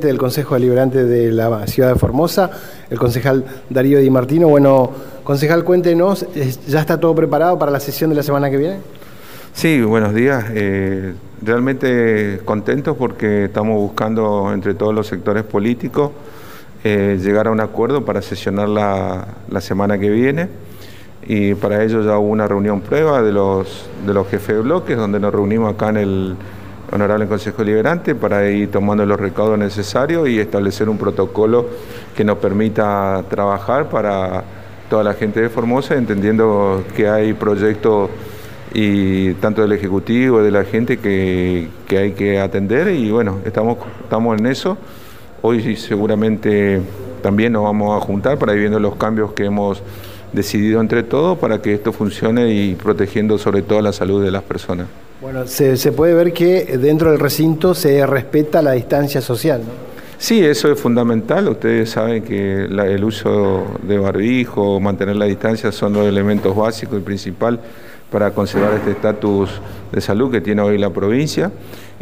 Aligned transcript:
del 0.00 0.18
Consejo 0.18 0.54
Deliberante 0.54 1.04
de 1.04 1.32
la 1.32 1.66
ciudad 1.66 1.92
de 1.92 1.98
Formosa, 1.98 2.50
el 2.90 2.98
concejal 2.98 3.44
Darío 3.70 3.98
Di 3.98 4.10
Martino. 4.10 4.48
Bueno, 4.48 4.90
concejal, 5.22 5.64
cuéntenos, 5.64 6.26
¿ya 6.66 6.80
está 6.80 6.98
todo 6.98 7.14
preparado 7.14 7.58
para 7.58 7.70
la 7.70 7.80
sesión 7.80 8.10
de 8.10 8.16
la 8.16 8.22
semana 8.22 8.50
que 8.50 8.56
viene? 8.56 8.78
Sí, 9.52 9.80
buenos 9.82 10.14
días. 10.14 10.44
Eh, 10.52 11.14
realmente 11.40 12.40
contentos 12.44 12.96
porque 12.96 13.44
estamos 13.44 13.76
buscando 13.76 14.52
entre 14.52 14.74
todos 14.74 14.94
los 14.94 15.06
sectores 15.06 15.44
políticos 15.44 16.10
eh, 16.82 17.18
llegar 17.22 17.46
a 17.46 17.50
un 17.50 17.60
acuerdo 17.60 18.04
para 18.04 18.20
sesionar 18.20 18.68
la, 18.68 19.26
la, 19.48 19.60
semana 19.60 19.98
que 19.98 20.10
viene. 20.10 20.48
Y 21.26 21.54
para 21.54 21.82
ello 21.82 22.02
ya 22.02 22.18
hubo 22.18 22.28
una 22.28 22.46
reunión 22.46 22.82
prueba 22.82 23.22
de 23.22 23.32
los, 23.32 23.86
de 24.06 24.12
los 24.12 24.28
jefes 24.28 24.56
de 24.56 24.62
bloques, 24.62 24.96
donde 24.96 25.18
nos 25.18 25.32
reunimos 25.32 25.72
acá 25.72 25.88
en 25.88 25.96
el 25.96 26.36
honorable 26.92 27.26
Consejo 27.26 27.64
Liberante 27.64 28.14
para 28.14 28.48
ir 28.50 28.70
tomando 28.70 29.04
los 29.06 29.18
recaudos 29.18 29.58
necesarios 29.58 30.28
y 30.28 30.38
establecer 30.38 30.88
un 30.88 30.98
protocolo 30.98 31.66
que 32.16 32.24
nos 32.24 32.38
permita 32.38 33.24
trabajar 33.28 33.88
para 33.88 34.44
toda 34.88 35.04
la 35.04 35.14
gente 35.14 35.40
de 35.40 35.48
Formosa, 35.48 35.94
entendiendo 35.94 36.84
que 36.96 37.08
hay 37.08 37.32
proyectos 37.32 38.10
y 38.72 39.34
tanto 39.34 39.62
del 39.62 39.72
Ejecutivo, 39.72 40.42
de 40.42 40.50
la 40.50 40.64
gente 40.64 40.98
que, 40.98 41.68
que 41.86 41.98
hay 41.98 42.12
que 42.12 42.40
atender 42.40 42.88
y 42.88 43.10
bueno, 43.10 43.38
estamos, 43.44 43.78
estamos 44.02 44.38
en 44.38 44.46
eso. 44.46 44.76
Hoy 45.42 45.76
seguramente 45.76 46.80
también 47.22 47.52
nos 47.52 47.64
vamos 47.64 47.96
a 47.96 48.04
juntar 48.04 48.38
para 48.38 48.52
ir 48.54 48.60
viendo 48.60 48.78
los 48.80 48.96
cambios 48.96 49.32
que 49.32 49.46
hemos 49.46 49.82
decidido 50.34 50.80
entre 50.80 51.02
todos 51.02 51.38
para 51.38 51.62
que 51.62 51.74
esto 51.74 51.92
funcione 51.92 52.52
y 52.52 52.74
protegiendo 52.74 53.38
sobre 53.38 53.62
todo 53.62 53.80
la 53.80 53.92
salud 53.92 54.22
de 54.24 54.30
las 54.30 54.42
personas. 54.42 54.86
Bueno, 55.20 55.46
se, 55.46 55.76
se, 55.76 55.92
puede 55.92 56.12
ver 56.12 56.32
que 56.32 56.76
dentro 56.76 57.10
del 57.10 57.20
recinto 57.20 57.74
se 57.74 58.04
respeta 58.04 58.60
la 58.60 58.72
distancia 58.72 59.20
social, 59.20 59.60
¿no? 59.60 59.94
Sí, 60.18 60.44
eso 60.44 60.72
es 60.72 60.80
fundamental. 60.80 61.48
Ustedes 61.48 61.90
saben 61.90 62.22
que 62.22 62.66
la, 62.70 62.86
el 62.86 63.04
uso 63.04 63.64
de 63.82 63.98
barbijo, 63.98 64.80
mantener 64.80 65.16
la 65.16 65.26
distancia 65.26 65.70
son 65.72 65.92
los 65.92 66.06
elementos 66.06 66.56
básicos 66.56 66.98
y 66.98 67.02
principal 67.02 67.60
para 68.10 68.30
conservar 68.30 68.74
este 68.74 68.92
estatus 68.92 69.50
de 69.92 70.00
salud 70.00 70.30
que 70.30 70.40
tiene 70.40 70.62
hoy 70.62 70.78
la 70.78 70.90
provincia 70.90 71.50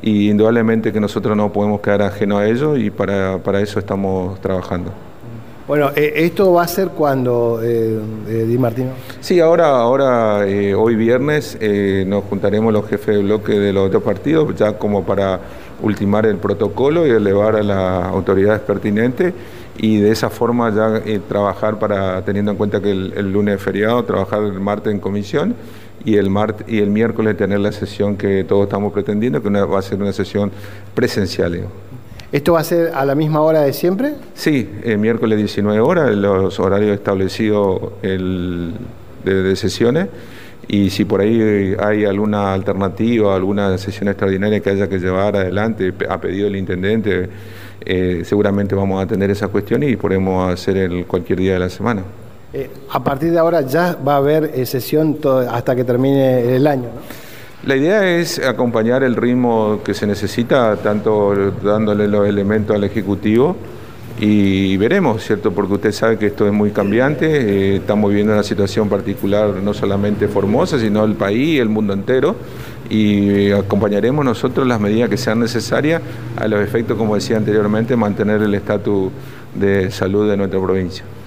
y 0.00 0.30
indudablemente 0.30 0.92
que 0.92 1.00
nosotros 1.00 1.36
no 1.36 1.52
podemos 1.52 1.80
quedar 1.80 2.02
ajenos 2.02 2.40
a 2.40 2.46
ello 2.46 2.76
y 2.76 2.90
para, 2.90 3.38
para 3.38 3.60
eso 3.60 3.78
estamos 3.78 4.40
trabajando. 4.40 4.92
Bueno, 5.66 5.90
eh, 5.94 6.14
¿esto 6.16 6.52
va 6.52 6.64
a 6.64 6.68
ser 6.68 6.88
cuando, 6.88 7.60
eh, 7.62 8.00
eh, 8.28 8.44
Di 8.48 8.58
Martino? 8.58 8.90
Sí, 9.20 9.38
ahora, 9.38 9.68
ahora 9.68 10.46
eh, 10.48 10.74
hoy 10.74 10.96
viernes 10.96 11.56
eh, 11.60 12.04
nos 12.06 12.24
juntaremos 12.24 12.72
los 12.72 12.88
jefes 12.88 13.16
de 13.16 13.22
bloque 13.22 13.52
de 13.52 13.72
los 13.72 13.90
dos 13.90 14.02
partidos, 14.02 14.52
ya 14.56 14.76
como 14.76 15.04
para 15.04 15.38
ultimar 15.80 16.26
el 16.26 16.38
protocolo 16.38 17.06
y 17.06 17.10
elevar 17.10 17.54
a 17.54 17.62
las 17.62 18.06
autoridades 18.06 18.60
pertinentes 18.60 19.32
y 19.78 19.98
de 19.98 20.10
esa 20.10 20.30
forma 20.30 20.70
ya 20.74 21.00
trabajar 21.28 21.78
para, 21.78 22.24
teniendo 22.24 22.50
en 22.50 22.56
cuenta 22.56 22.80
que 22.80 22.90
el, 22.90 23.14
el, 23.16 23.32
lunes 23.32 23.56
es 23.56 23.62
feriado, 23.62 24.04
trabajar 24.04 24.42
el 24.42 24.60
martes 24.60 24.92
en 24.92 24.98
comisión 24.98 25.54
y 26.04 26.16
el, 26.16 26.28
mart 26.28 26.68
y 26.68 26.80
el 26.80 26.90
miércoles 26.90 27.36
tener 27.36 27.60
la 27.60 27.72
sesión 27.72 28.16
que 28.16 28.44
todos 28.44 28.64
estamos 28.64 28.92
pretendiendo, 28.92 29.40
que 29.40 29.48
una, 29.48 29.64
va 29.64 29.78
a 29.78 29.82
ser 29.82 30.02
una 30.02 30.12
sesión 30.12 30.50
presencial. 30.94 31.66
¿Esto 32.32 32.54
va 32.54 32.60
a 32.60 32.64
ser 32.64 32.92
a 32.94 33.04
la 33.04 33.14
misma 33.14 33.42
hora 33.42 33.60
de 33.60 33.74
siempre? 33.74 34.14
Sí, 34.32 34.66
el 34.84 34.96
miércoles 34.96 35.36
19 35.36 35.80
horas, 35.80 36.16
los 36.16 36.58
horarios 36.58 36.94
establecidos 36.94 37.92
el, 38.00 38.72
de, 39.22 39.42
de, 39.42 39.54
sesiones. 39.54 40.08
Y 40.66 40.88
si 40.88 41.04
por 41.04 41.20
ahí 41.20 41.76
hay 41.78 42.06
alguna 42.06 42.54
alternativa, 42.54 43.36
alguna 43.36 43.76
sesión 43.76 44.08
extraordinaria 44.08 44.60
que 44.60 44.70
haya 44.70 44.88
que 44.88 44.98
llevar 44.98 45.36
adelante, 45.36 45.92
a 46.08 46.18
pedido 46.18 46.46
del 46.46 46.56
intendente, 46.56 47.28
eh, 47.84 48.22
seguramente 48.24 48.74
vamos 48.74 48.98
a 49.00 49.02
atender 49.02 49.30
esa 49.30 49.48
cuestión 49.48 49.82
y 49.82 49.96
podemos 49.96 50.50
hacer 50.50 50.78
el 50.78 51.04
cualquier 51.04 51.38
día 51.38 51.52
de 51.52 51.58
la 51.58 51.68
semana. 51.68 52.02
Eh, 52.54 52.70
a 52.90 53.04
partir 53.04 53.32
de 53.32 53.38
ahora 53.38 53.60
ya 53.60 53.94
va 53.96 54.14
a 54.14 54.16
haber 54.16 54.52
eh, 54.54 54.64
sesión 54.64 55.16
todo, 55.16 55.40
hasta 55.50 55.76
que 55.76 55.84
termine 55.84 56.56
el 56.56 56.66
año, 56.66 56.84
¿no? 56.84 57.31
La 57.64 57.76
idea 57.76 58.18
es 58.18 58.40
acompañar 58.40 59.04
el 59.04 59.14
ritmo 59.14 59.82
que 59.84 59.94
se 59.94 60.04
necesita, 60.04 60.76
tanto 60.78 61.52
dándole 61.62 62.08
los 62.08 62.26
elementos 62.26 62.74
al 62.74 62.82
Ejecutivo 62.82 63.54
y 64.18 64.76
veremos, 64.78 65.22
¿cierto? 65.22 65.52
Porque 65.52 65.74
usted 65.74 65.92
sabe 65.92 66.18
que 66.18 66.26
esto 66.26 66.44
es 66.44 66.52
muy 66.52 66.72
cambiante, 66.72 67.26
eh, 67.26 67.76
estamos 67.76 68.10
viviendo 68.10 68.32
una 68.32 68.42
situación 68.42 68.88
particular 68.88 69.54
no 69.62 69.72
solamente 69.74 70.26
Formosa, 70.26 70.76
sino 70.76 71.04
el 71.04 71.14
país, 71.14 71.60
el 71.60 71.68
mundo 71.68 71.92
entero, 71.92 72.34
y 72.90 73.52
acompañaremos 73.52 74.24
nosotros 74.24 74.66
las 74.66 74.80
medidas 74.80 75.08
que 75.08 75.16
sean 75.16 75.38
necesarias 75.38 76.02
a 76.36 76.48
los 76.48 76.60
efectos, 76.64 76.98
como 76.98 77.14
decía 77.14 77.36
anteriormente, 77.36 77.94
mantener 77.94 78.42
el 78.42 78.54
estatus 78.54 79.12
de 79.54 79.88
salud 79.92 80.28
de 80.28 80.36
nuestra 80.36 80.60
provincia. 80.60 81.04